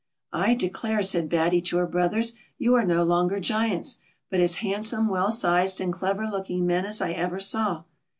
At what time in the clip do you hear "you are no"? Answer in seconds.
2.57-3.03